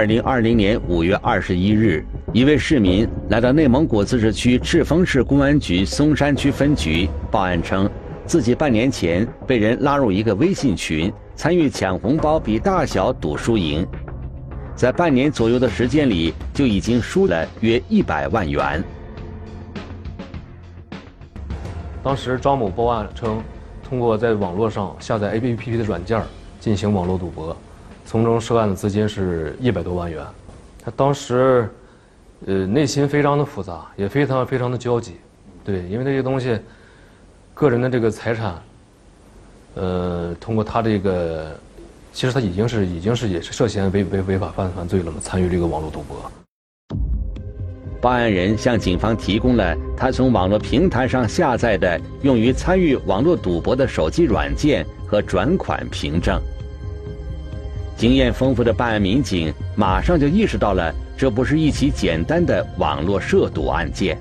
[0.00, 7.86] 二零二零年五月二十一日，一位市民来到内蒙古自治区赤峰市公安局松山区分局报案称，
[8.24, 13.86] 自己半年前被人拉入一个微信群，参与抢红包比大小赌输赢，
[14.74, 18.82] 在半年左右的时间里就已经输了约一百万元。
[22.02, 23.42] 当时张某报案称，
[23.86, 26.22] 通过在网络上下载 APP 的软件
[26.58, 27.54] 进行网络赌博。
[28.10, 30.20] 从中涉案的资金是一百多万元，
[30.84, 31.70] 他当时，
[32.44, 35.12] 呃，内心非常的复杂，也非常非常的焦急，
[35.64, 36.58] 对，因为这些东西，
[37.54, 38.60] 个人的这个财产，
[39.76, 41.56] 呃，通过他这个，
[42.12, 46.16] 其实他已经是已经是也是涉嫌违违违法犯犯罪了嘛，参与这个网络赌博。
[48.00, 56.42] 报案人向警方提供了他从网络平台上下载的用于参与网络赌博的手机软件和转款凭证。
[58.00, 64.16] 经验丰富的办案民警马上就意识到了，这不是一起简单的网络涉赌案件。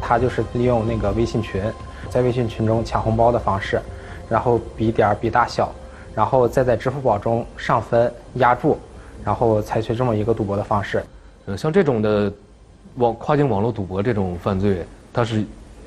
[0.00, 1.60] 他就是利用那个微信群，
[2.08, 3.80] 在微信群中抢红包的方式，
[4.28, 5.74] 然后比点比大小，
[6.14, 8.78] 然后再在支付宝中上分压注，
[9.24, 11.02] 然后采取这么一个赌博的方式。
[11.46, 12.32] 呃，像这种的
[12.94, 15.44] 网跨境网络赌博这种犯罪，它是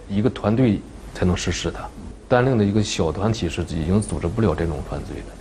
[0.09, 0.81] 一个团队
[1.13, 1.79] 才能实施的，
[2.27, 5.38] 单另的一个小团体是已经组织不了这种犯罪的。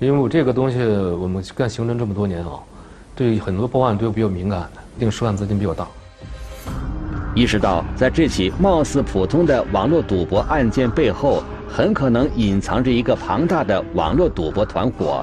[0.00, 2.52] 因为我这个东西，我们干刑侦这么多年啊，
[3.14, 5.86] 对很多报案都比较敏感的，定涉案资金比较大。
[7.34, 15.22] 意识到在这起貌似普通的网络赌博案件背后，很可能隐藏着一个庞大的网络赌博团伙，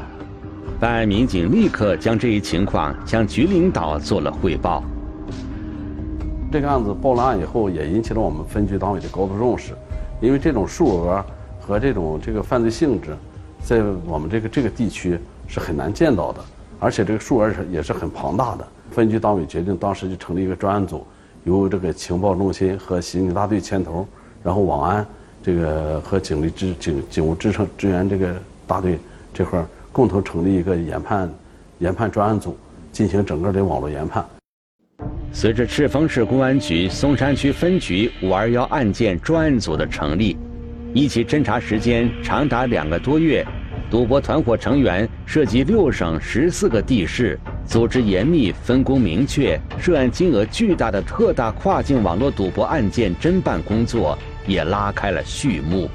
[0.79, 4.83] 办案民警立刻将这一情况向局领导做了汇报。
[6.51, 9.73] 这个案子报了案以后，也引起了我们分局党委的高度重视，
[10.21, 11.25] 因为这种数额
[11.59, 13.17] 和这种这个犯罪性质。
[13.67, 16.39] 在我们这个这个地区是很难见到的，
[16.79, 18.65] 而且这个数额是也是很庞大的。
[18.91, 21.05] 分局党委决定，当时就成立一个专案组，
[21.43, 24.07] 由这个情报中心和刑警大队牵头，
[24.41, 25.05] 然后网安
[25.43, 28.33] 这个和警力支警警务支撑支援这个
[28.65, 28.97] 大队
[29.33, 29.61] 这块
[29.91, 31.29] 共同成立一个研判
[31.79, 32.57] 研判专案组，
[32.93, 34.25] 进行整个的网络研判。
[35.33, 40.37] 随着赤峰市公安局松山区分局“五二幺”案件专案组的成立，
[40.93, 43.45] 一起侦查时间长达两个多月。
[43.89, 55.89] 赌博团伙成员涉及六省十四个地市，组织严密、分工明确，涉案金额巨大的特大跨境网络赌博案件侦办工作也拉开了序幕。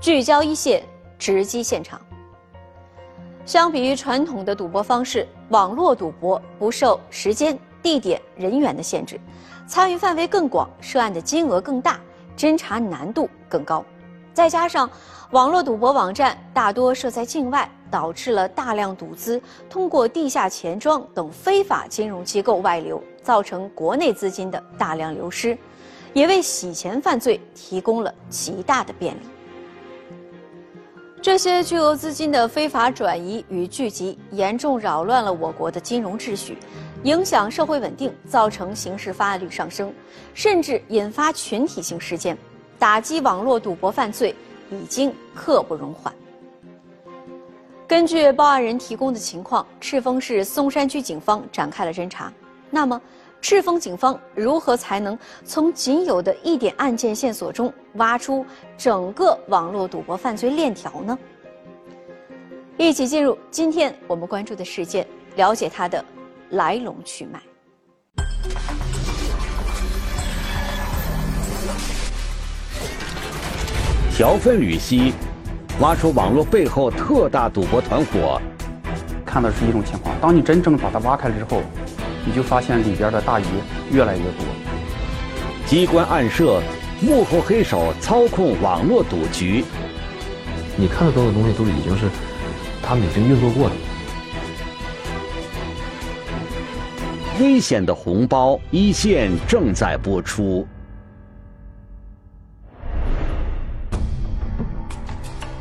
[0.00, 0.80] 聚焦一线，
[1.18, 2.00] 直击现场。
[3.46, 9.20] 相比于传统的赌博方式，网络赌博不受时间、地点、人员的限制，
[9.68, 12.00] 参与范围更广，涉案的金额更大，
[12.36, 13.84] 侦查难度更高。
[14.34, 14.90] 再加上
[15.30, 19.40] 网络赌博网站大多设在境外，导致了大量赌资
[19.70, 25.56] 通过地下钱庄等非法金融机构外流，造成国内资金的大量流失，
[26.12, 29.20] 也为洗钱犯罪提供了极大的便利。
[31.22, 36.56] 这些巨额资金的非法转移与聚集，严重扰乱了我国的金融秩序，
[37.02, 39.92] 影响社会稳定，造成刑事发案率上升，
[40.34, 42.36] 甚至引发群体性事件。
[42.78, 44.34] 打击网络赌博犯罪
[44.70, 46.14] 已经刻不容缓。
[47.88, 52.32] 根据报案人提供的情况，赤峰市松山区警方展开了侦查。
[52.70, 53.00] 那么，
[53.48, 58.44] 赤峰警方如何才能从仅有的一点案件线索中挖出
[58.76, 61.16] 整个网络赌博犯罪链条呢？
[62.76, 65.06] 一起进入今天我们关注的事件，
[65.36, 66.04] 了解它的
[66.50, 67.40] 来龙去脉。
[74.10, 75.12] 条分缕析，
[75.78, 78.42] 挖出网络背后特大赌博团伙。
[79.24, 81.62] 看到是一种情况，当你真正把它挖开了之后。
[82.26, 83.44] 你就发现里边的大鱼
[83.92, 84.44] 越来越多，
[85.64, 86.60] 机关暗设，
[87.00, 89.64] 幕后黑手操控网络赌局。
[90.76, 92.06] 你看得到的东西都已经是
[92.82, 93.74] 他们已经运作过的。
[97.38, 100.66] 危险的红包一线正在播出。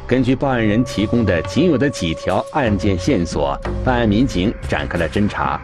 [0.07, 5.59] 根据报案人提供的仅有的几条案件线索，办案民警展开了侦查。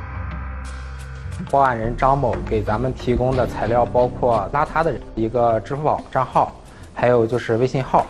[1.51, 6.55] 报案人张某给咱们提供的材料包括拉他的人一个支付宝账号，
[6.93, 8.05] 还有就是微信号，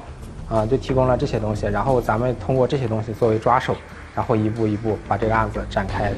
[0.47, 1.65] 啊，就提供了这些东西。
[1.65, 3.75] 然后咱们通过这些东西作为抓手，
[4.13, 6.13] 然后一步一步把这个案子展开。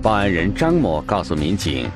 [0.00, 1.90] 报案人张某告诉民警，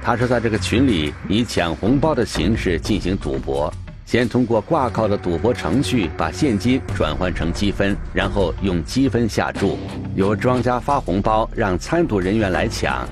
[0.00, 3.72] 他是在这个群里以抢红包的形式进行赌博，
[4.06, 9.76] 先通过挂靠的赌博程序把现金转换成积分，然后用积分下注，
[10.14, 13.04] 由庄家发红包让参赌人员来抢。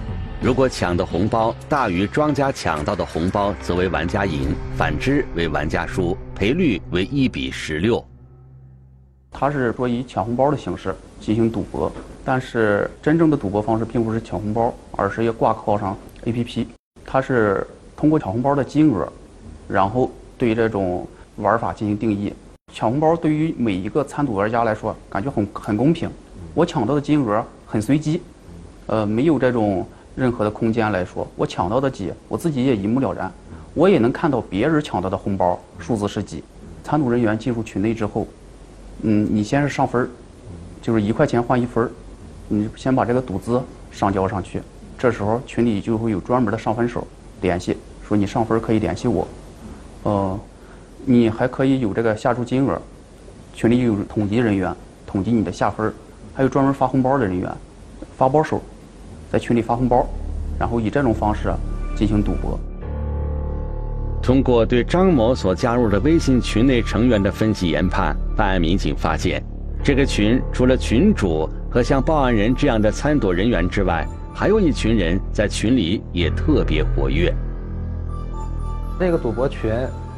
[0.43, 8.05] 如果抢的红包大于庄家抢到的红包，则为玩家赢；反之为玩家输，赔率为一比十六。
[9.31, 11.91] 他是说以抢红包的形式进行赌博，
[12.25, 16.67] 但是真正的赌博方式并不是抢红包，而是要挂靠上 APP。
[17.07, 17.65] 他是
[17.97, 19.07] 通过抢红包的金额，
[19.69, 21.07] 然后对这种
[21.37, 22.35] 玩法进行定义。
[22.73, 26.11] 抢红包对于每一个参赌玩家来说，感觉很很公平。
[26.53, 28.21] 我抢到的金额很随机，
[28.89, 29.87] 呃，没有这种。
[30.15, 33.33] 任何的空间来说，我抢到的几，我自己也一目了然，
[33.75, 36.43] 我也能看到别人抢到的红包数字是几。
[36.85, 38.27] 参赌人员进入群内之后，
[39.03, 40.09] 嗯，你先是上分儿，
[40.83, 41.91] 就是一块钱换一分儿，
[42.49, 44.61] 你先把这个赌资上交上去。
[44.99, 47.07] 这时候群里就会有专门的上分手
[47.41, 47.77] 联系，
[48.07, 49.27] 说你上分可以联系我。
[50.03, 50.39] 呃，
[51.05, 52.81] 你还可以有这个下注金额，
[53.55, 54.75] 群里有统计人员
[55.07, 55.93] 统计你的下分，
[56.35, 57.51] 还有专门发红包的人员，
[58.17, 58.61] 发包手。
[59.33, 60.07] 在群里发红包，
[60.59, 61.51] 然后以这种方式
[61.97, 62.61] 进行赌博。
[64.23, 69.43] 通过对张某所加入的微信群内成员的分析研判，办案民警发现，
[69.83, 77.35] 这个群除了群主和像报案人这样的参赌人员之外，还有一群人在群里也特别活跃。
[79.01, 79.73] 这个赌博群，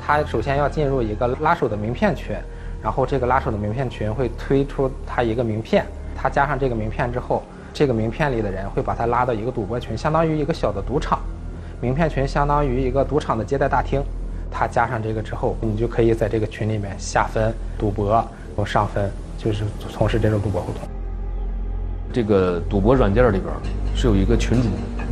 [0.05, 2.35] 他首先要进入一个拉手的名片群，
[2.83, 7.45] 然后这个拉手的名片群会推出他一个名片，他加上这个名片之后。
[7.75, 11.19] 这个名片里的人会把他拉到一个赌博群，相当于一个小的赌场。
[11.81, 14.01] 名片群相当于一个赌场的接待大厅。
[14.51, 18.25] 他加上这个之后，你就可以在这个群里面下分赌博，
[18.57, 20.81] 或上分，就是从事这种赌博活动。
[22.13, 23.53] 这个赌博软件里边
[23.97, 24.69] 是有一个群主，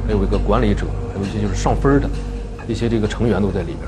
[0.06, 2.08] 还有一个管理者，还有一些就是上分的
[2.68, 3.80] 一些这个成员都在里边。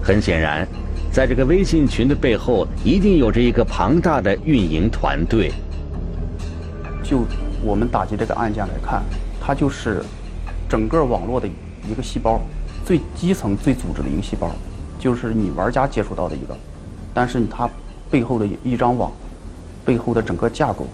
[0.00, 0.64] 很显然，
[1.10, 5.50] 在这个微信群的背后，一定有着一个庞大的运营团队。
[7.02, 7.26] 就
[7.64, 9.02] 我们打击这个案件来看，
[9.40, 10.02] 它就是
[10.68, 11.48] 整个网络的
[11.88, 12.40] 一个细胞，
[12.84, 14.50] 最基层、最组织的一个细胞，
[14.98, 16.56] 就是你玩家接触到的一个，
[17.14, 17.70] 但是它
[18.10, 19.12] 背后的一张网，
[19.84, 20.86] 背后的整个架构、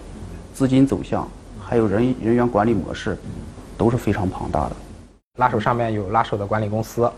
[0.52, 1.26] 资金走向，
[1.58, 3.16] 还有人人员管理模式，
[3.78, 4.76] 都是非常庞大的。
[5.38, 7.10] 拉手上面有拉手的管理公司，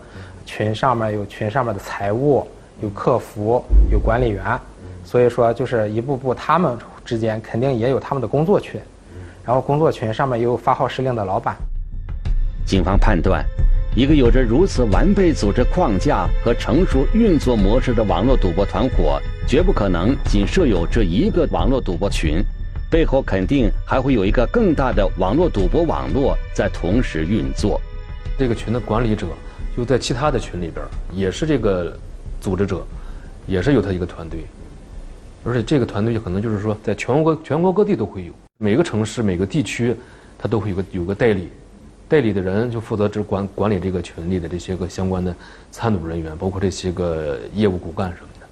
[0.45, 2.47] 群上面有群上面的财务、
[2.81, 3.61] 有客服、
[3.91, 4.57] 有管理员，
[5.03, 8.79] 所以说就是一步步他们之间肯定也有他们的工作群。
[9.45, 11.55] 然后工作群上面有发号施令的老板。
[12.65, 13.43] 警方判断，
[13.95, 22.43] 一个有着如此完备组织框架和成熟运作模式的网络赌博团伙，绝不可能仅设有这一个网络赌博群，
[22.89, 27.81] 背后肯定还会有一个更大的网络赌博网络在同时运作。
[28.37, 29.27] 这个群的管理者
[29.77, 31.97] 又在其他的群里边，也是这个
[32.39, 32.85] 组织者，
[33.47, 34.45] 也是有他一个团队，
[35.43, 38.31] 而且这个团队可能就是说，在全国全国各地都会有。
[38.63, 39.95] 每个城市、每个地区，
[40.37, 41.49] 它都会有个有个代理，
[42.07, 45.35] 代理的人就负责只管管理这个群里的这些个相关的
[45.71, 48.47] 参赌人员，包括这些个业务骨干什么的。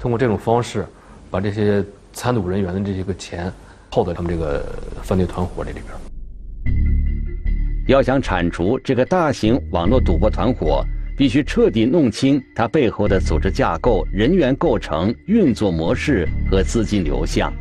[0.00, 0.84] 通过这种方式，
[1.30, 3.52] 把这些参赌人员的这些个钱
[3.88, 4.64] 套在他们这个
[5.00, 5.84] 犯罪团伙这里边。
[7.86, 10.84] 要想铲除这个大型网络赌博团伙，
[11.16, 17.52] 必须彻底弄清它背后的组织架构、人员构成、运作模式和资金流向。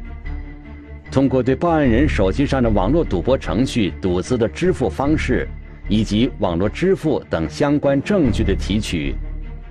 [1.10, 5.48] 通过对报案人手机上的网络赌博程序赌资的支付方式，
[5.88, 9.16] 以及网络支付等相关证据的提取，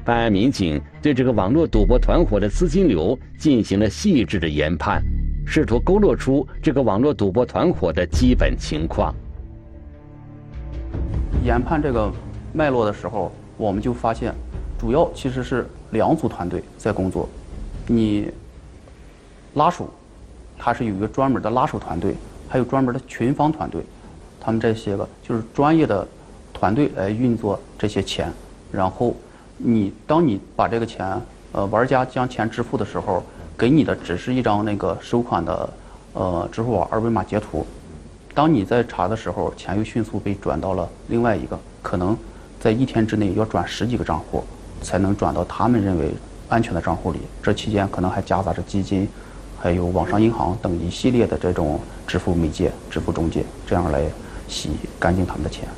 [0.05, 5.03] 办案民警对这个网络赌博团伙的资金流进行了细致的研判，
[5.47, 9.15] 试图勾勒出这个网络赌博团伙的基本情况。
[11.45, 12.11] 研判这个
[12.53, 14.35] 脉络的时候，我们就发现，
[14.79, 17.29] 主要其实是两组团队在工作，
[17.87, 18.27] 你
[19.55, 19.89] 拉手。
[20.59, 22.15] 他是有一个专门的拉手团队，
[22.49, 23.83] 还有专门的群方团队，
[24.41, 26.07] 他们这些个就是专业的
[26.53, 28.33] 团队来运作这些钱。
[28.73, 29.15] 然后
[29.57, 31.21] 你当你把这个钱，
[31.53, 33.23] 呃，玩家将钱支付的时候，
[33.57, 35.71] 给你的只是一张那个收款的
[36.13, 37.67] 呃支付宝二维码截图。
[38.35, 42.17] 当你在查的时候，钱又迅速被转到了另外一个，可能
[42.61, 44.45] 在一天之内要转十几个账户，
[44.83, 46.13] 才能转到他们认为
[46.49, 47.21] 安全的账户里。
[47.43, 49.09] 这期间可能还夹杂着基金。
[49.67, 54.05] 还有网上银行等一系列的这种支付媒介、支付中介，这样来
[54.47, 55.69] 洗干净他们的钱。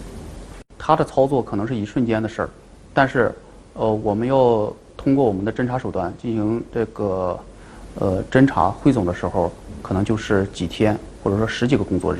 [0.76, 2.50] 他的操作可能是一瞬间的事儿，
[2.92, 3.34] 但是，
[3.72, 7.40] 呃，我们要通过我们的侦查手段进行这个
[7.94, 12.18] 呃，侦查汇总的时候，可能就是几天或者说十几个工作日。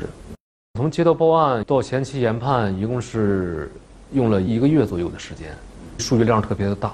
[0.73, 3.71] 从接到报案到前期研判，一共是
[4.11, 5.55] 用了一个月左右的时间，
[5.99, 6.93] 数据量特别的大，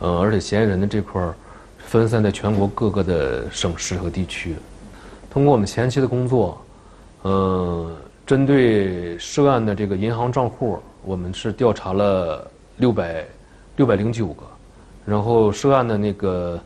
[0.00, 1.34] 呃，而且嫌疑人的这块儿
[1.86, 4.56] 分散在全国各个的省市和地区。
[5.30, 6.60] 通过我们前期的工作，
[7.22, 7.90] 呃，
[8.26, 13.24] 针对涉案的这个银行账户，我们是调查了六百
[13.76, 14.42] 六百零九个，
[15.04, 16.60] 然后涉案的那个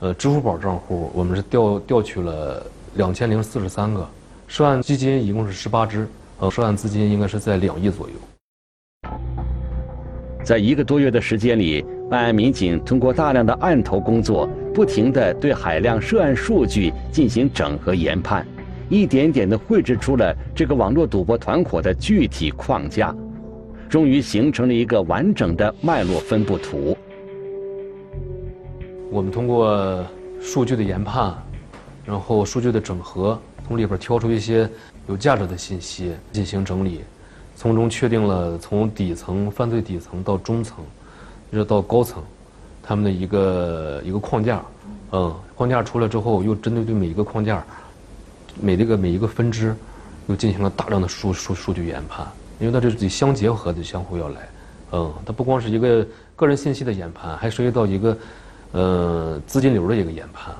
[0.00, 2.62] 呃支付宝账户，我们是调调取了
[2.94, 4.08] 两千零四十三个。
[4.48, 6.06] 涉案基金一共是十八只，
[6.38, 8.14] 呃，涉案资金应该是在两亿左右。
[10.44, 18.46] 在一个多月的时间里，办案民警通过大量的案头工作，不停地对海量涉案数据进行整合研判，
[18.88, 23.14] 一点点地绘制出了这个网络赌博团伙的具体框架，
[23.88, 26.96] 终于形成了一个完整的脉络分布图。
[29.10, 30.04] 我们通过
[30.40, 31.32] 数据的研判，
[32.04, 33.38] 然后数据的整合。
[33.68, 34.68] 从里边挑出一些
[35.08, 37.00] 有价值的信息进行整理，
[37.62, 40.78] 从中确定了从底层犯罪底层到中层，
[41.52, 42.20] 一直到高层，
[42.82, 44.60] 他们的一个一个框架，
[45.12, 47.64] 嗯，框架出来之后，又针对对每一个框架，
[48.60, 49.76] 每这个每一个分支，
[50.26, 52.26] 又进行了大量的数数数据研判，
[52.58, 54.48] 因为它这是得相结合的，相互要来，
[54.90, 56.04] 嗯，它不光是一个
[56.34, 58.18] 个人信息的研判，还涉及到一个，
[58.72, 60.52] 呃，资金流的一个研判，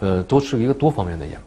[0.00, 1.44] 呃，都是一个多方面的研判。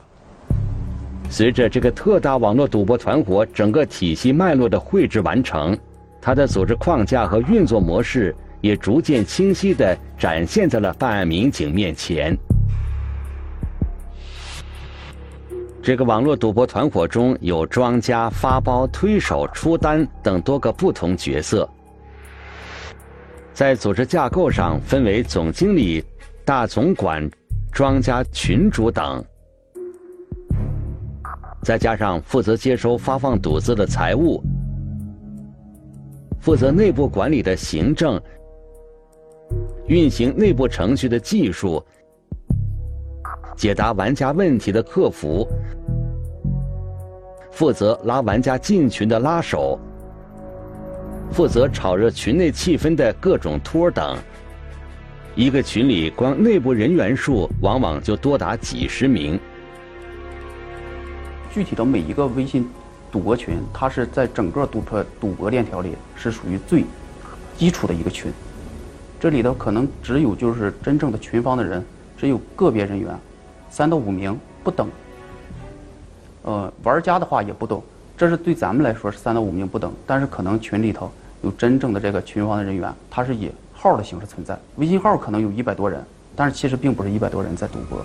[1.30, 5.76] 随着这个特大网络赌博团伙整个体系脉络的绘制完成，
[6.22, 12.38] 它的组织框架和运作模式也逐渐清晰地展现在了办案民警面前。
[15.82, 21.70] 这个网络赌博团伙中有庄家、发包、推手、出单等多个不同角色，
[23.54, 26.02] 在组织架构上分为总经理、
[26.46, 27.30] 大总管、
[27.72, 29.22] 庄家群主等。
[31.64, 34.44] 再加上负责接收发放赌资的财务，
[36.42, 38.22] 负责内部管理的行政，
[39.88, 41.82] 运行内部程序的技术，
[43.56, 45.48] 解答玩家问题的客服，
[47.50, 49.80] 负责拉玩家进群的拉手，
[51.32, 54.18] 负责炒热群内气氛的各种托等。
[55.36, 59.40] 一个群里光内部人员数往往就多达几十名。
[61.54, 62.68] 具体的每一个微信
[63.12, 66.84] 赌博群，它是在整个赌博赌博链条里是属于最
[67.56, 68.34] 基础的一个群。
[69.20, 71.86] 这里头可能只有就是真正的群方的人，
[72.18, 73.16] 只有个别人员，
[73.70, 74.90] 三到五名不等。
[76.42, 77.84] 呃，玩家的话也不懂，
[78.18, 81.12] 这是对咱们来说是三到五名不等，但是可能群里头
[81.44, 84.58] 有真正的这个群方的人员，他是以号的形式存在。
[84.78, 86.04] 微信号可能有一百多人，
[86.36, 88.04] 但是其实并不是一百多人在赌博。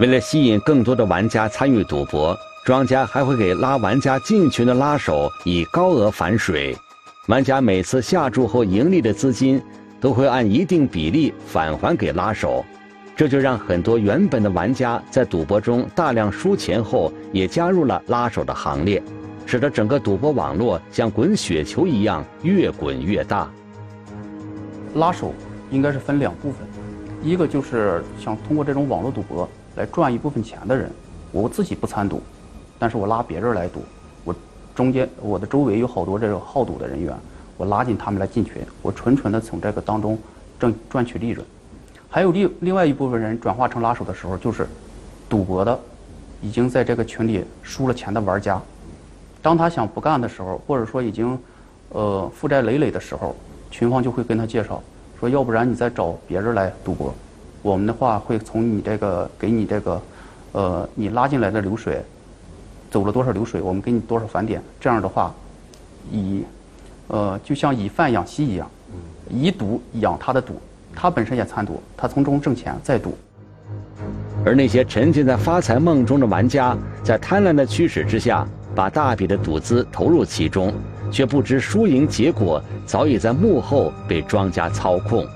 [0.00, 6.74] 为了吸引更多的玩家参与赌博，庄家还会给拉玩家进群的拉手以高额返水。
[7.28, 9.62] 玩家每次下注后盈利的资金，
[10.00, 12.64] 都会按一定比例返还给拉手。
[13.14, 19.02] 这就让很多原本的玩家在赌博中大量输钱后，也加入了拉手的行列，
[19.44, 23.50] 使得整个赌博网络像滚雪球一样越滚越大。
[24.94, 25.34] 拉手
[25.70, 26.66] 应该是分两部分，
[27.22, 29.46] 一个就是想通过这种网络赌博。
[29.76, 30.90] 来赚一部分钱的人，
[31.32, 32.22] 我自己不参赌，
[32.78, 33.82] 但是我拉别人来赌，
[34.24, 34.34] 我
[34.74, 37.14] 中间我的周围有好多这种好赌的人员，
[37.56, 40.18] 我拉进他们来进群，我纯纯的从这个当中
[40.58, 41.46] 挣赚取利润。
[42.08, 44.66] 还有另另外一部分人转化成拉手的时候，就是
[45.28, 45.78] 赌博的，
[46.42, 48.60] 已经在这个群里输了钱的玩家，
[49.40, 51.38] 当他想不干的时候，或者说已经
[51.90, 53.36] 呃负债累累的时候，
[53.70, 54.82] 群方就会跟他介绍
[55.20, 57.14] 说，要不然你再找别人来赌博。
[57.62, 60.02] 我们的话会从你这个给你这个，
[60.52, 62.02] 呃，你拉进来的流水，
[62.90, 64.62] 走了多少流水，我们给你多少返点。
[64.80, 65.34] 这样的话，
[66.10, 66.42] 以，
[67.08, 68.66] 呃，就像以贩养吸一样，
[69.28, 70.58] 以赌养他的赌，
[70.94, 73.14] 他本身也参赌，他从中挣钱再赌。
[74.46, 76.74] 而那些沉浸在发财梦中的玩家，
[77.04, 80.72] 在贪婪的驱使之下，把大笔的赌资投入其中，
[81.12, 85.26] 却不知输赢结果早已在幕后被庄家操控。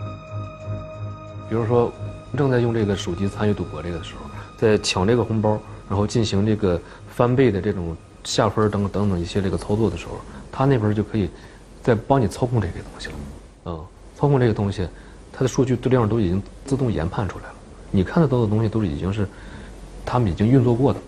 [1.50, 1.92] 比如说。
[2.36, 4.20] 正在用这个手机参与赌博这个时候，
[4.58, 10.18] 在抢这个红包，然后进行这个翻倍的这种下分等等等一些这个操作的时候，
[10.50, 11.30] 他那边就可以
[11.82, 13.14] 在帮你操控这个东西了。
[13.66, 13.86] 嗯，
[14.16, 14.88] 操控这个东西，
[15.32, 17.54] 它的数据质量都已经自动研判出来了。
[17.90, 19.28] 你看得到的东西都已经是
[20.04, 21.00] 他们已经运作过的。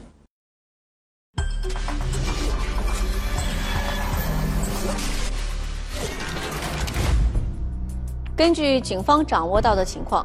[8.36, 10.24] 根据警方掌握到的情况。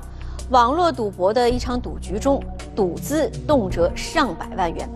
[0.51, 2.43] 网络赌博的一场赌局中，
[2.75, 4.87] 赌资动辄上百万元，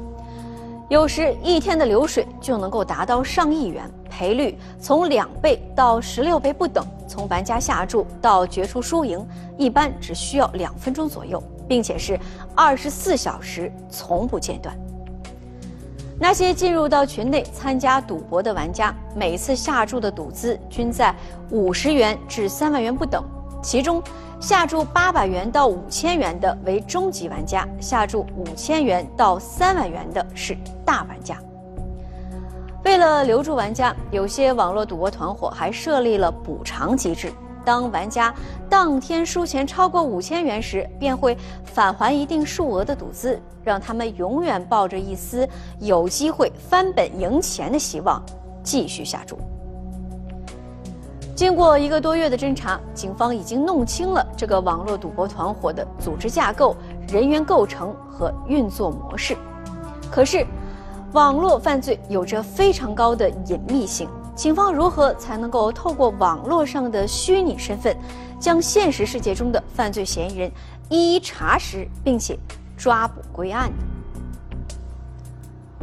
[0.89, 6.85] 有时一天的流水就能够达到上亿元，赔率从两倍到十六倍不等。
[7.07, 9.25] 从玩家下注到决出输赢，
[9.57, 12.19] 一般只需要两分钟左右，并且是
[12.53, 14.77] 二十四小时从不间断。
[16.19, 21.15] 那些进入到群内参加赌博的玩家，每次下注的赌资均在
[21.50, 23.24] 五十元至三万元不等。
[23.63, 24.01] 其中，
[24.45, 31.35] 下注八百元到五千元的为中级玩家，下注五千元到三万元的是大玩家。
[32.83, 37.33] 为了留住玩家，有些网络赌博团伙还设立了补偿机制。
[37.65, 38.31] 当玩家
[38.69, 45.49] 当天输钱超过五千元时，便会返还一定数额的赌资，让他们永远抱着一丝
[45.79, 48.23] 有机会翻本赢钱的希望，
[48.61, 49.39] 继续下注。
[51.35, 56.73] 经过一个多月的侦查，警方已经弄清了这个网络赌博团伙的组织架构、
[57.09, 59.35] 人员构成和运作模式。
[60.09, 60.47] 可是，
[61.11, 64.07] 网络犯罪有着非常高的隐秘性。
[64.33, 67.97] 警方如何才能够透过网络上的虚拟身份，
[68.39, 70.49] 将现实世界中的犯罪嫌疑人
[70.87, 72.37] 一一查实，并且
[72.77, 73.77] 抓捕归案呢？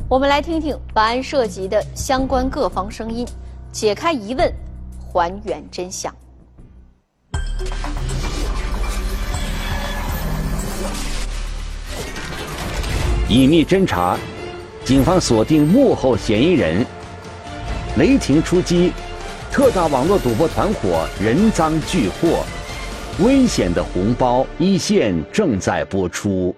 [0.08, 3.26] 我们来听听本案涉及的相关各方声音，
[3.70, 4.52] 解开疑问，
[5.12, 6.10] 还原真相。
[13.28, 14.16] 隐秘侦查，
[14.86, 16.86] 警方锁定幕后嫌疑人。
[17.98, 18.90] 雷霆出击，
[19.50, 22.42] 特大网络赌博团伙人赃俱获，
[23.22, 26.56] 危险的红包一线正在播出。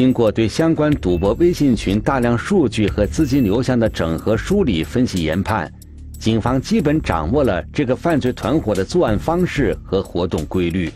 [0.00, 5.70] 经过对相关赌博微信群大量数据和资金流向的整合梳理、分析研判，
[6.18, 10.90] 警方基本掌握了这个犯罪团伙的作案方式和活动规律。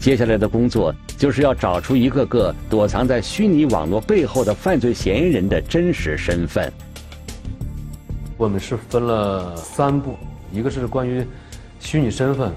[0.00, 6.68] 接下来的工作就是要找出一个个躲藏在虚拟网络背后的犯罪嫌疑人的真实身份。
[8.36, 10.16] 我们是分了三步，
[10.52, 11.24] 一个是关于
[11.78, 12.50] 虚拟身份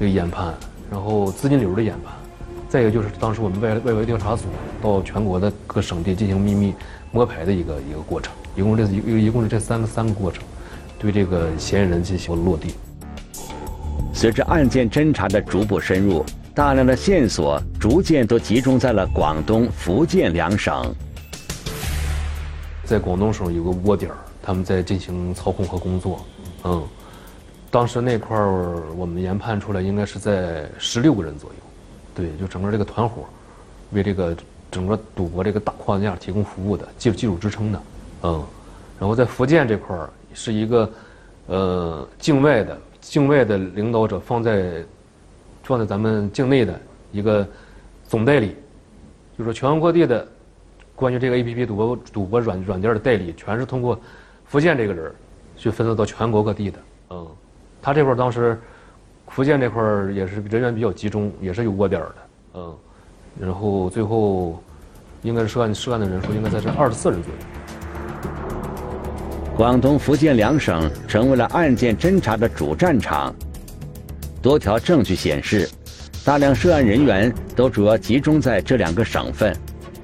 [0.00, 0.52] 这个研判，
[0.90, 2.17] 然后资金流的研判。
[2.68, 4.44] 再一个就是当时我们外外围调查组
[4.82, 6.74] 到全国的各省地进行秘密
[7.10, 10.44] 摸排的一个一个过程，一共这一一共是这三个三个过程，
[10.98, 12.74] 对这个嫌疑人进行落地。
[14.12, 16.22] 随着案件侦查的逐步深入，
[16.54, 20.94] 大量的线索逐渐都集中在了广东、福建两省。
[22.84, 26.22] 在广东省有个窝点儿，他们在进行操控和工作。
[26.64, 26.86] 嗯，
[27.70, 31.67] 当时那块儿我们研判出来应该是在十六个人左右。
[32.18, 33.24] 对，就整个这个团伙，
[33.92, 34.36] 为这个
[34.72, 37.82] 整个赌博这个大框架提供服务的技术技术支撑的，
[38.24, 38.44] 嗯，
[38.98, 40.90] 然后在福建这块儿是一个，
[41.46, 44.84] 呃，境外的境外的领导者放在
[45.62, 46.80] 放在咱们境内的
[47.12, 47.46] 一个
[48.08, 48.56] 总代理，
[49.38, 50.26] 就说全国各地的
[50.96, 53.96] 关于这个 A P P 赌博赌博软软件的代理，全是通过
[54.44, 55.14] 福建这个人
[55.56, 56.78] 去分散到全国各地的，
[57.10, 57.28] 嗯，
[57.80, 58.60] 他这块儿当时。
[59.30, 62.14] 福建这块儿也是人员比较集中，也是有窝点的，
[62.54, 62.76] 嗯，
[63.40, 64.62] 然后最后
[65.22, 67.38] 应该是涉案涉案的人数应该在这二十四人左右。
[69.56, 73.34] 广东、福建两省成为了案件侦查的主战场，
[74.40, 75.68] 多条证据显示，
[76.24, 79.54] 大量涉案人员都主要集中在这两个省份。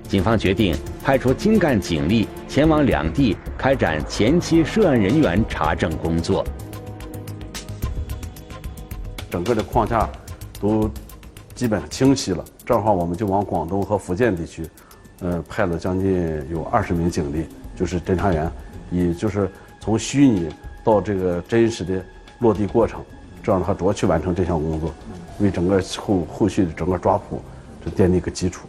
[0.09, 6.45] 警方决定派出精干警力前往两地开展前期涉案人员查证工作。
[9.35, 10.09] 整个的框架
[10.61, 10.89] 都
[11.57, 14.65] 基本清晰了，正好我们就往广东和福建地区，
[15.23, 18.49] 呃，派了将近有二十名警力，就是侦查员，
[18.93, 20.49] 以就是从虚拟
[20.85, 22.01] 到这个真实的
[22.39, 23.03] 落地过程，
[23.43, 24.95] 这样的话主要去完成这项工作，
[25.41, 27.43] 为整个后后续的整个抓捕
[27.85, 28.69] 这奠定一个基础。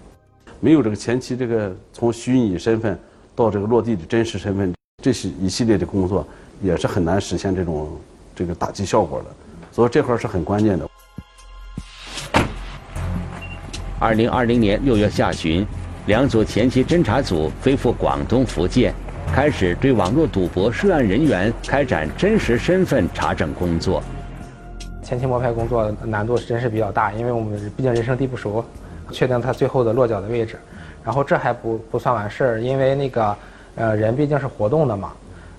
[0.60, 3.00] 没有这个前期这个从虚拟身份
[3.36, 4.74] 到这个落地的真实身份，
[5.04, 6.28] 这些一系列的工作
[6.60, 7.88] 也是很难实现这种
[8.36, 9.26] 这个打击效果的。
[9.76, 10.90] 所以这块是很关键的。
[14.00, 15.68] 二零二零年六月下旬，
[16.06, 18.94] 两组前期侦查组飞赴广东、福建，
[19.34, 24.02] 开始对网络赌博涉案人员开展真实身份查证工作。
[25.04, 28.64] 前期摸排工作难度是真是比较大，因为我们毕竟人生地不熟，
[29.12, 30.58] 确定他最后的落脚的位置。
[31.04, 33.38] 然后这还不不算完事儿，因为那个
[33.76, 35.12] 呃人毕竟是活动的嘛，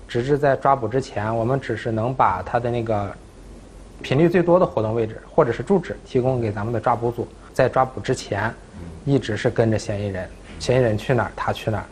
[0.07, 3.11] 直至在抓捕之前，我们只是能把他的那个
[4.01, 8.53] 频率最多的活动位置或者是住址提供给咱们的抓捕组，在抓捕之前，
[9.05, 10.29] 一直是跟着嫌疑人，
[10.59, 11.85] 嫌疑人去哪儿他去哪儿。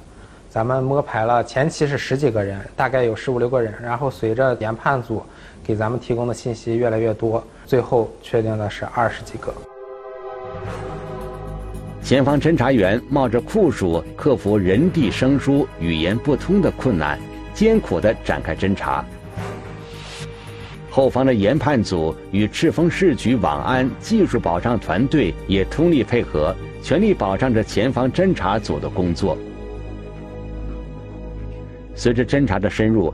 [0.50, 5.22] 咱们摸排了前期是十几个人，大概有十五六个人，然后随着研判组
[5.64, 9.54] 给咱们提供的信息越来越多，最后确定的是二十几个。
[12.02, 17.20] 前方侦查员冒着酷暑，克服人地生疏、语言不通的困难，
[17.54, 19.04] 艰苦地展开侦查。
[20.96, 29.38] 后方的研判组与赤峰市局网安技术保障团队也通力配合，全力保障着前方侦查组的工作。
[31.96, 33.14] 随着侦查的深入，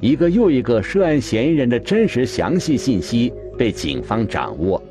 [0.00, 4.82] 一个又一个涉案嫌疑人的真实详细信息被警方掌握。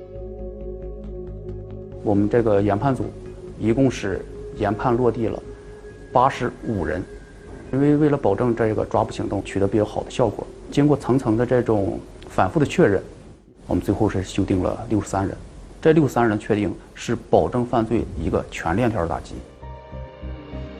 [2.05, 3.03] 我们这个研判组。
[3.59, 4.21] 一共是
[4.57, 5.37] 研判落地了
[6.13, 7.03] 八十五人，
[7.73, 11.99] 因为为了保证这个抓捕行动取得比较好的效果，经过层层的这种
[12.29, 13.01] 反复的确认，
[13.67, 15.35] 我们最后是修订了六十三人。
[15.81, 19.35] 这六十三人确定是保证犯罪一个全链条的打击。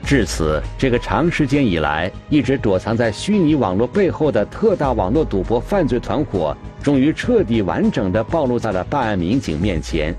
[0.04, 10.14] 至此，这个长时间以来一直躲藏在虚拟网络背后的特大网络赌博犯罪团伙，终于彻底完整的暴露在了办案民警面前。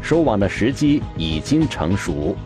[0.00, 2.36] 收网的时机已经成熟，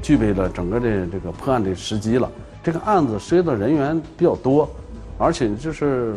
[0.00, 2.30] 具备了整个的这个破案的时机了。
[2.64, 4.68] 这个案子涉及的人员比较多，
[5.18, 6.14] 而且就是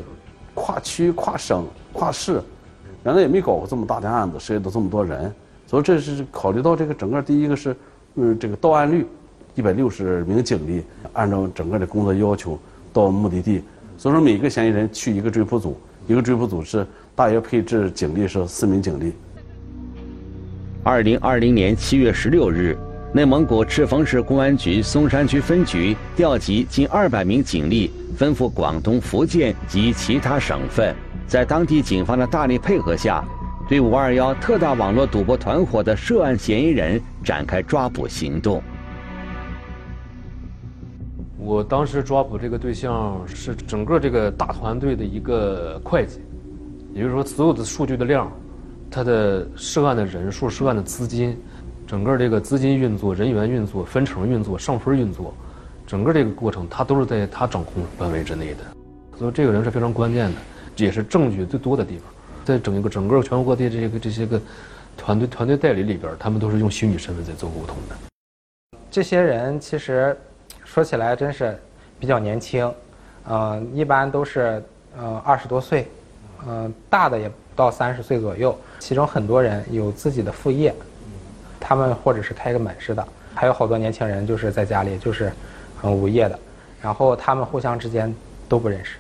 [0.56, 1.64] 跨区、跨省、
[1.94, 2.42] 跨市，
[3.04, 5.32] 原来也没搞过这么大的案子，涉及到这么多人。
[5.68, 7.76] 所以这是考虑到这个整个第一个是，
[8.16, 9.06] 嗯，这个到案率，
[9.54, 12.58] 一百六十名警力按照整个的工作要求
[12.94, 13.62] 到目的地。
[13.98, 19.14] 所以说每个嫌疑人去一个追捕组，一个追捕组是大约配置警力是四名警力。
[20.84, 22.78] 二零二零年七月十六日，
[23.16, 30.94] 内蒙古赤峰市公安局松山区分局调集近二百名警力，奔赴广东、福建及其他省份，
[31.26, 33.24] 在当地警方的大力配合下，
[33.70, 38.62] 对“五二幺”特大网络赌博团伙的涉案嫌疑人展开抓捕行动。
[41.38, 46.20] 我当时抓捕这个对象是整个这个大团队的一个会计，
[46.94, 48.30] 也就是说，所有的数据的量。
[48.88, 51.38] 他的涉案的人数、涉案的资金，
[51.88, 55.34] 整个这个资金运作、人员运作、分成运作、上分运作，
[55.86, 58.60] 整个这个过程，他都是在他掌控范围之内的。
[59.18, 60.38] 所以这个人是非常关键的，
[60.78, 62.12] 也是证据最多的地方。
[62.44, 64.42] 在整一个整个全国各地这些个这些个
[64.98, 67.96] 团队团队代理里边，他们都是用虚拟身份在做沟通的。
[68.90, 70.18] 这些人其实
[70.64, 71.56] 说起来真是
[72.00, 72.72] 比较年轻，
[73.30, 74.64] 嗯，一般都是
[74.98, 75.88] 呃二十多岁，
[76.48, 77.36] 嗯，大的也不。
[77.56, 80.76] 到三十岁左右，其中很多人有自己的副业，
[81.68, 85.32] 他们或者是开个门市的，还有好多年轻人就是在家里就是
[85.82, 86.40] 很无业的，
[86.80, 88.14] 然后他们互相之间
[88.48, 88.98] 都不认识，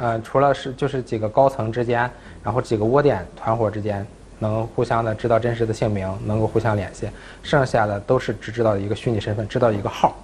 [0.00, 2.10] 嗯，除了是就是几个高层之间，
[2.42, 4.06] 然后几个窝点团伙之间
[4.38, 7.08] 能互相的知道真实的姓名，能够互相联系，
[7.42, 10.14] 剩下的都是只知道一个虚拟身份，知道一个号。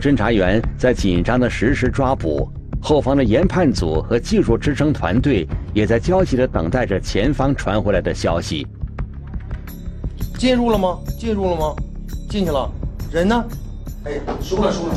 [0.00, 2.50] 侦查员在紧张的实时抓捕。
[2.80, 8.66] 后方的研判组和技术支撑团队也在焦急地等待着前方传回来的消息。
[10.42, 10.98] 进入了吗？
[11.20, 11.72] 进入了吗？
[12.28, 12.68] 进去了。
[13.12, 13.44] 人呢？
[14.02, 14.94] 哎，收了收了。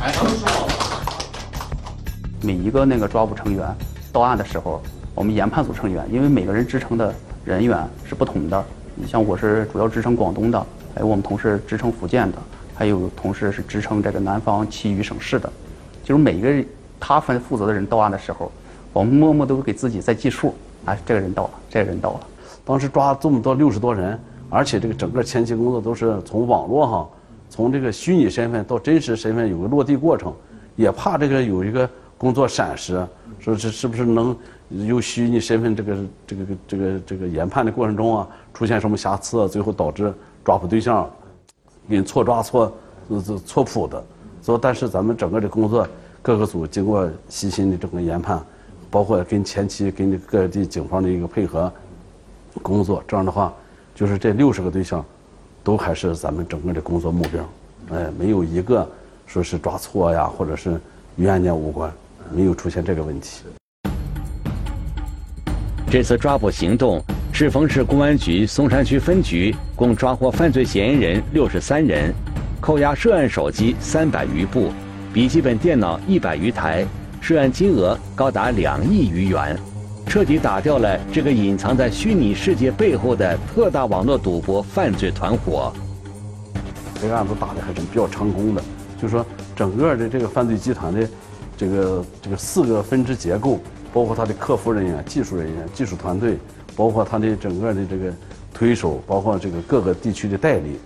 [0.00, 0.72] 哎，收好了。
[2.40, 3.66] 每一个那个抓捕成员
[4.12, 4.80] 到案的时候，
[5.16, 7.12] 我们研判组成员，因为每个人支撑的
[7.44, 8.64] 人员是不同的。
[8.94, 10.64] 你像我是主要支撑广东的，
[10.94, 12.38] 还有我们同事支撑福建的，
[12.72, 15.52] 还有同事是支撑这个南方其余省市的，
[16.04, 16.64] 就是每一个。
[17.00, 18.52] 他分负责的人到案的时候，
[18.92, 20.54] 我们默默都给自己在计数。
[20.84, 22.20] 哎，这个人到了，这个人到了。
[22.64, 24.16] 当时抓这么多六十多人，
[24.50, 27.08] 而且这个整个前期工作都是从网络上，
[27.48, 30.32] 从这个虚拟身份到真实身份有个落地过程，
[30.76, 33.06] 也怕这个有一个工作闪失，
[33.38, 34.36] 说是是不是能
[34.70, 40.12] 有虚拟身份这个这个这个这个研判的过程中啊出现什么瑕疵，最后导致
[40.44, 41.08] 抓捕对象
[41.88, 42.72] 给错抓错
[43.24, 44.04] 错错谱的。
[44.42, 45.86] 所以，但是咱们整个的工作。
[46.20, 48.44] 各个组经过细心的整个研判，
[48.90, 51.72] 包括跟前期跟各地警方的一个配合
[52.60, 53.54] 工作，这样的话，
[53.98, 55.04] 就是这六十个对象，
[55.64, 57.44] 都还是咱们整个的工作目标，
[57.90, 58.88] 哎，没有一个
[59.26, 60.80] 说是抓错呀，或者是
[61.16, 61.92] 与案件无关，
[62.32, 63.42] 没有出现这个问题。
[65.90, 72.14] 这次抓捕行动，赤峰市公安局松山区分局共抓获犯罪嫌疑人六十三人，
[72.60, 74.70] 扣押涉案手机三百余部。
[75.12, 76.86] 笔记本电脑一百余台，
[77.20, 79.58] 涉案金额高达两亿余元。
[80.08, 85.70] 彻底打掉了这个隐藏在虚拟世界背后的特大网络赌博犯罪团伙。
[86.98, 88.62] 这个案子打的还是比较成功的，
[88.96, 91.06] 就是说整个的这个犯罪集团的
[91.58, 93.60] 这个这个四个分支结构，
[93.92, 96.38] 包括他的客服人员、技术人员、技术团队，
[96.74, 98.10] 包括他的整个的这个
[98.54, 100.78] 推手，包括这个各个地区的代理，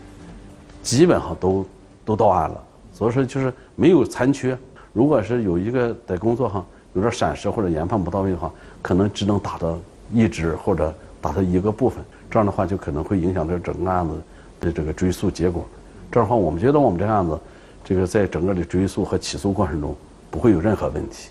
[0.83, 1.65] 基本上都
[2.05, 2.61] 都到案了。
[2.93, 4.59] 所以说就是没有残缺。
[4.93, 9.79] 如果是有一个在工作上有点闪失或者研判不到位的话，可能只能打到
[10.13, 14.23] 一支或者打到一个部分，这样的话就可能会影响这整个案子
[14.61, 15.65] 的这个追诉结果。
[16.11, 17.39] 这样的话，我们觉得我们这个案子，
[17.83, 19.97] 这个在整个的追诉和起诉过程中
[20.31, 21.31] 不会有任何问题。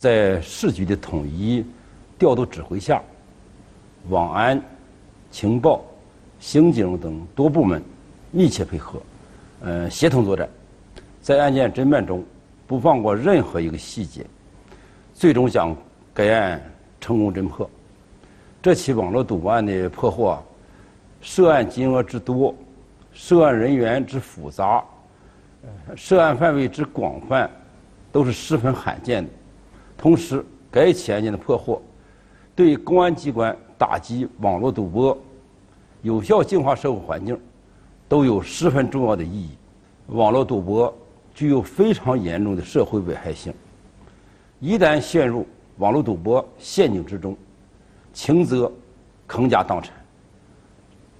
[0.00, 1.64] 在市局的统一
[2.18, 3.02] 调度指挥下，
[4.10, 4.62] 网安、
[5.30, 5.82] 情报、
[6.38, 7.82] 刑警等多部门
[8.30, 9.00] 密切配合，
[9.62, 10.48] 呃，协同作战，
[11.20, 12.22] 在案件侦办中
[12.68, 14.24] 不放过任何一个细节，
[15.14, 15.74] 最终将
[16.14, 16.62] 该案
[17.00, 17.68] 成功侦破。
[18.60, 20.38] 这起网络赌博案的破获，
[21.22, 22.54] 涉案金额之多。
[23.10, 24.84] 涉案人员之复杂，
[25.96, 27.50] 涉案范围之广泛，
[28.12, 29.30] 都是十分罕见的。
[29.96, 31.82] 同时，该起案件的破获，
[32.54, 35.18] 对公安机关打击网络赌博、
[36.02, 37.36] 有效净化社会环境，
[38.08, 39.56] 都有十分重要的意义。
[40.08, 40.94] 网络赌博
[41.38, 43.54] 具有非常严重的社会危害性，
[44.58, 45.46] 一旦陷入
[45.76, 47.36] 网络赌博陷阱之中，
[48.12, 48.68] 轻则
[49.28, 49.94] 倾家荡产，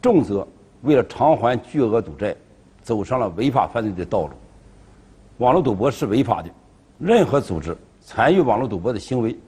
[0.03, 0.45] 重则。
[0.83, 2.35] 为了偿还巨额赌债，
[2.83, 4.31] 走上了违法犯罪的道路。
[5.37, 6.51] 网络赌博是违法的，
[6.99, 9.39] 任何组织参与网络赌博的行为，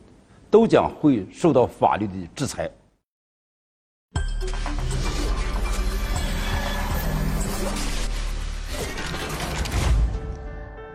[0.52, 2.70] 都将会受到法律的制裁。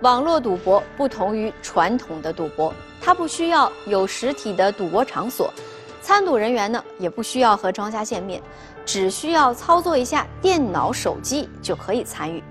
[0.06, 5.52] 网络赌博不同于传统的赌博，它不需要有实体的赌博场所，
[6.00, 8.40] 参赌人员呢也不需要和庄家见面。
[8.86, 12.44] 只需要操作一下电脑、手机就可以参与，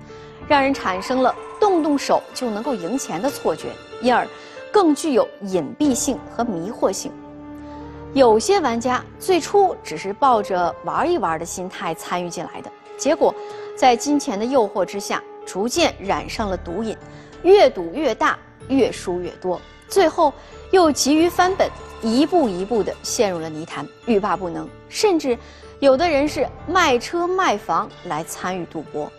[0.49, 3.69] 让人产生了动动手就能够赢钱的错觉，
[4.01, 4.27] 因而
[4.69, 7.09] 更具有隐蔽性和迷惑性。
[8.13, 13.33] 有些玩家最初只是抱着玩一玩的心态参与进来的，结果
[13.77, 16.97] 在金钱的诱惑之下，逐渐染上了毒瘾，
[17.45, 20.33] 越赌越大，越输越多，最后
[20.71, 21.69] 又急于翻本，
[22.01, 25.37] 一步一步地陷入了泥潭，欲罢不能，甚至。
[25.81, 29.11] 有的人是卖车卖房来参与赌博，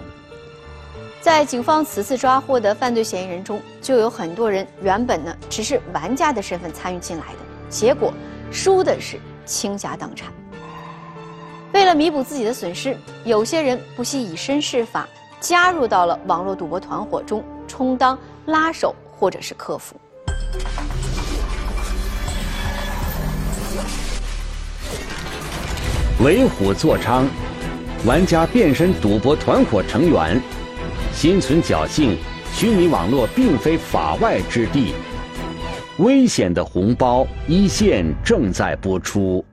[1.21, 8.13] 在警方此次抓获的犯罪嫌疑人中，就有很多人原本呢只是玩家的身份参与进来的，结果
[8.51, 10.33] 输的是倾家荡产。
[11.75, 15.07] 为了弥补自己的损失，有些人不惜以身试法，
[15.39, 19.95] 加入到了网络赌博团伙中，充当拉手或者是客服。
[26.25, 27.27] 为虎作伥，
[28.07, 30.41] 玩家变身赌博团伙成员，
[31.13, 32.17] 心存侥幸。
[32.53, 34.95] 虚拟网络并非法外之地，
[35.99, 39.45] 危险的红包一线正在播出。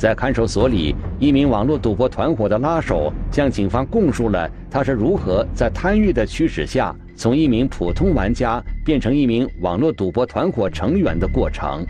[0.00, 11.84] 在看守所里，一名网络赌博团伙的拉手向警方供述了他是如何在贪欲的驱使下，从一名普通玩家变成一名网络赌博团伙成员的过程。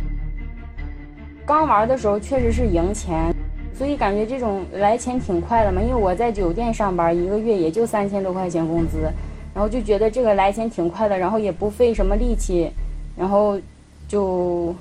[1.47, 3.33] 刚玩的时候确实是赢钱，
[3.73, 5.81] 所以感觉这种来钱挺快的嘛。
[5.81, 9.03] 因为我在酒店上班，一个月也就三千多块钱工资，
[9.55, 12.73] 然后就觉得这个来钱挺快的，然后也不费什么力气，
[13.17, 13.57] 然后
[14.09, 14.75] 就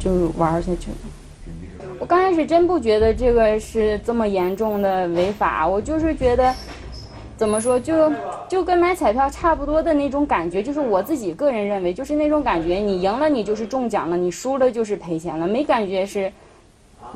[0.00, 0.96] 就玩下去了。
[1.98, 6.54] 我刚开始真不觉得这个是这么严重的违法，我就是觉得。
[7.36, 7.80] 怎么说？
[7.80, 8.12] 就
[8.48, 12.76] 就跟买彩票差不多的那种感觉，就是我自己个人认为，就是那种感觉。
[12.76, 15.48] 你赢了，你就是中奖了；你输了，就是赔钱了。
[15.48, 16.32] 没感觉是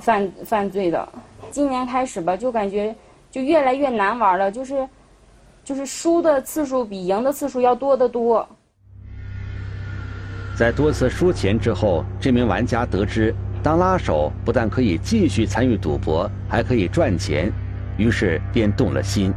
[0.00, 1.08] 犯犯罪的。
[1.52, 2.92] 今年开始吧，就感觉
[3.30, 4.88] 就越来越难玩了，就是
[5.62, 8.46] 就是输的次数比赢的次数要多得多。
[10.58, 17.52] 在多次输钱之后，这名玩家得知当拉手不但可以继续参与赌博，还可以赚钱，
[17.96, 19.32] 于是便动了心。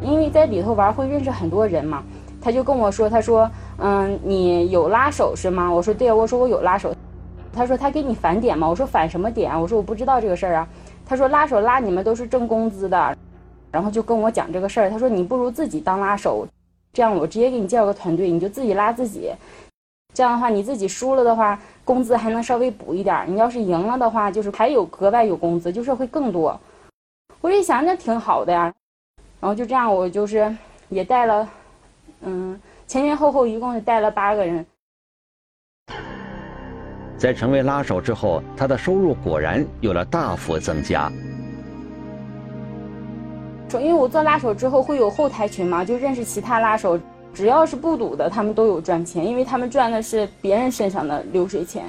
[0.00, 2.02] 因为在里头玩会认识很多人嘛，
[2.40, 6.94] 他就跟我说：“他说，嗯，你有拉手是吗？”我说：“对啊。”我说：“我有拉手。”
[7.52, 10.68] 他说：“他给你返点吗？”我说：“返什么点？”我说：“我不知道这个事儿啊。”
[11.06, 13.16] 他说：“拉手拉你们都是挣工资的。”
[13.70, 14.90] 然后就跟我讲这个事儿。
[14.90, 16.46] 他说：“你不如自己当拉手，
[16.92, 19.30] 这样我直接给你介绍个团队，你就自己拉自己。
[20.14, 26.58] 这样的话，你自己输了的话，工资还能稍微补一点；你要是赢了的话，就是还有格外有工资，就是会更多。”
[27.42, 28.72] 我一想，那挺好的呀。
[29.40, 30.56] 然后就这样，我就是
[30.88, 31.46] 也带了，
[32.22, 34.64] 嗯，前前后后一共是带了八个人。
[37.18, 41.10] 在成为拉手之后，他的收入果然有了大幅增加。
[43.68, 46.98] 说，因为我做拉手之后会有后台群嘛，就认识其他拉手，
[47.34, 51.84] 只要是不赌的，他们都有赚钱，因为他们赚的是别人身上的流水钱。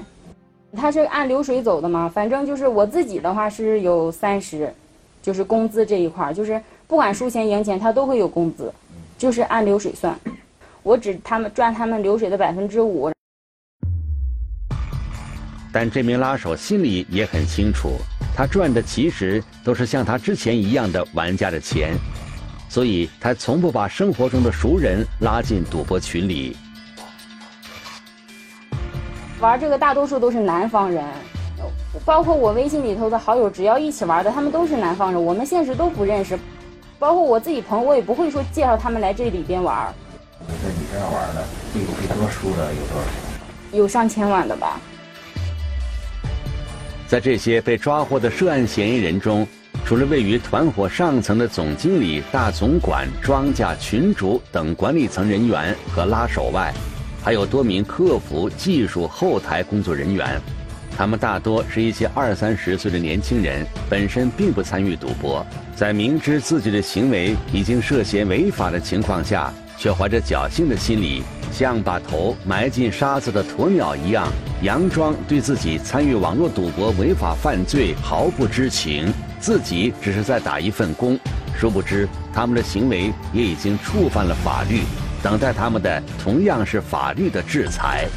[0.75, 4.73] 他是按流水走的嘛，反正就是我自己的话是有三十，
[5.21, 8.73] 就是工资这一块，就是不管输钱赢钱，他都会有工资，
[9.17, 10.19] 就是按流水算，
[10.83, 13.11] 我只他们赚他们流水的百分之五。
[15.71, 17.91] 但这名拉手心里也很清楚，
[18.35, 21.93] 他赚的其实都是像他之前一样的玩家的钱，
[22.67, 26.57] 所以他从不把生活中的熟人拉进赌博群里。
[29.39, 31.03] 玩这个大多数都是南方人，
[32.05, 35.23] 包括我微信里头的好友，只要一起玩的，他们都是南方人。
[35.23, 36.39] 我们现实都不认识，
[36.97, 39.93] 包括我自己朋友，我也不会说介绍他们来这里边玩。
[40.39, 43.79] 在你这样玩的，有最多输的有多少钱？
[43.79, 44.79] 有上千万的吧。
[47.07, 49.47] 在这些被抓获的涉案嫌疑人中，
[49.85, 56.73] 除了位于团伙上层的总经理、大总管、庄家群主等管理层人员和拉手外，
[57.23, 60.41] 还有多名客服、技术、后台工作人员，
[60.97, 65.45] 他们大多是一些二三十岁的年轻人，本身并不参与赌博，
[65.75, 71.21] 在明知自己的行为已经涉嫌违法的情况下，却怀着侥幸的心理，
[71.51, 74.27] 像把头埋进沙子的鸵鸟一样，
[74.63, 81.19] 佯装对自己参与网络赌博违法犯罪毫不知情，自己只是在打一份工，
[81.57, 84.81] 殊不知他们的行为也已经触犯了法律。
[85.21, 88.07] 等待他们的同样是法律的制裁。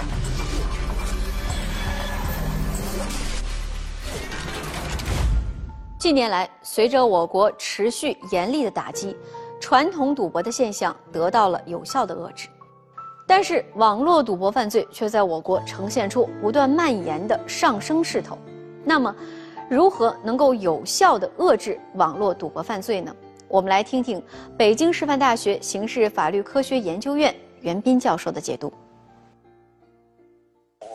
[5.98, 9.16] 近年来，随着我国持续严厉的打击，
[9.61, 12.48] 传统赌博的现象得到了有效的遏制，
[13.26, 18.38] 但是网络赌博犯罪却在我国呈现出不断蔓延的上升势头。
[18.85, 19.14] 那么，
[19.70, 23.14] 如何能够有效的遏制网络赌博犯罪呢？
[23.48, 24.22] 我们来听听
[24.57, 28.72] 北京师范大学刑事法律科学研究院袁斌教授的解读。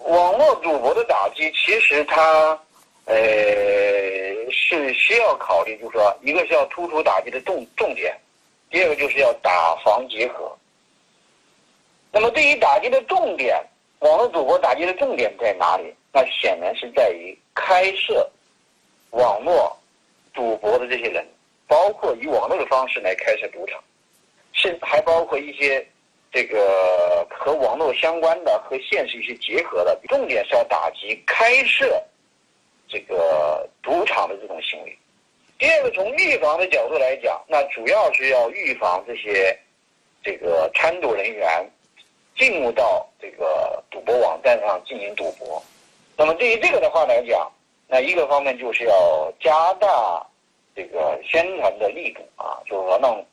[0.08, 2.60] 网络赌博的打击，其实它，
[3.06, 3.16] 呃，
[4.52, 8.16] 是需要考虑，就是说，一个是要突出打击的重重点，
[8.72, 10.52] 第二个就是要打防结合。
[12.12, 13.64] 那么，对于打击的重点，
[14.00, 15.94] 网络赌博打击的重点在哪里？
[16.12, 18.30] 那显然是在于开设
[19.14, 19.76] 网络
[20.32, 21.26] 赌博的这些人。
[21.66, 23.82] 包括以网络的方式来开设赌场，
[24.52, 25.84] 甚还包括一些
[26.32, 32.04] 这个和网络相关的和现实一些结合的，重点是要打击开设
[32.88, 34.96] 这个赌场的这种行为。
[35.58, 39.58] 第二个，从预防的角度来讲，那主要是要预防这些
[40.22, 41.68] 这个参赌人员
[42.38, 45.64] 进入到这个赌博网站上进行赌博。
[46.18, 47.52] 那么对于这个的话来讲，
[47.94, 50.26] 那一个方面就是要加大。
[50.76, 53.24] 这个宣传的力度啊，就是说让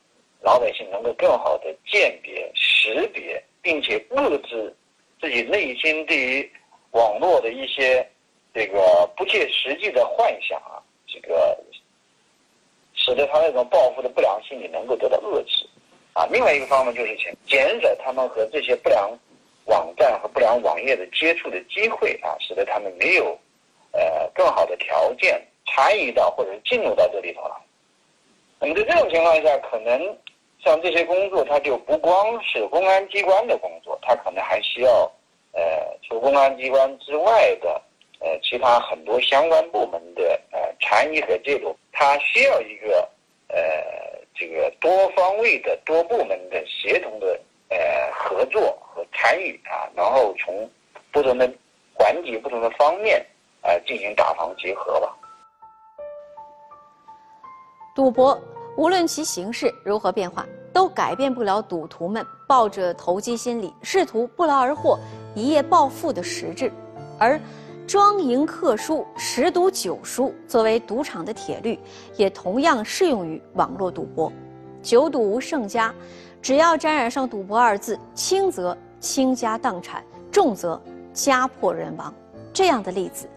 [0.43, 4.77] 老百姓能够更好的鉴别、识别，并且遏制
[5.19, 6.53] 自己内心对于
[6.91, 8.07] 网络的一些
[8.53, 11.59] 这个不切实际的幻想啊，这个
[12.93, 15.67] 使得他那种报复的不良心理能够得到遏制
[16.13, 16.29] 啊。
[16.31, 19.19] 另外一个方面就是减减少他们和这些不良
[19.65, 23.39] 网站和不良网页的接触的机会啊，使得他们没有
[23.93, 25.41] 呃更好的条件。
[25.73, 27.57] 参与到或者进入到这里头了，
[28.59, 30.19] 那么在这种情况下，可能
[30.65, 35.09] 像这些工作，它就不光是公安机关的工作，它可能还需要
[35.53, 37.81] 呃，除公安机关之外的
[38.19, 43.09] 呃其他很多相关部门的呃参与和介入，它需要一个
[43.47, 43.57] 呃
[44.35, 47.79] 这个多方位的多部门的协同的呃
[48.13, 50.69] 合作和参与啊，然后从
[51.13, 51.49] 不同的
[51.95, 53.25] 环节、不同的方面
[53.63, 55.17] 啊进行打防结合吧。
[57.95, 58.41] 赌博
[58.77, 64.99] 无论其形式如何变化，都改变不了赌徒们抱着投机心理、试图不劳而获、
[65.35, 66.73] 一夜暴富的实质。
[67.19, 67.39] 而
[67.87, 71.79] 庄赢客输、十赌九输作为赌场的铁律，
[72.17, 74.33] 也同样适用于网络赌博。
[74.81, 75.93] 九赌无胜家，
[76.41, 80.81] 只要沾染上“赌博”二字，轻则倾家荡产，重则
[81.13, 82.15] 家破人亡。
[82.53, 83.29] 这样的例子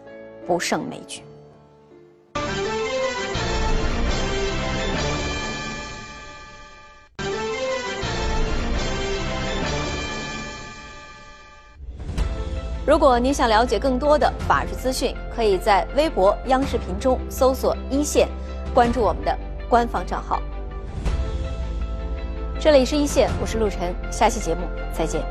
[0.46, 1.22] 不胜枚举。
[12.86, 18.28] 如果您想了解更多的法治资讯，可以在微博、央视频中搜索“一线”，
[18.74, 19.36] 关注我们的
[19.70, 20.38] 官方账号。
[22.60, 24.60] 这里是一线，我是陆晨，下期节目
[24.92, 25.24] 再见。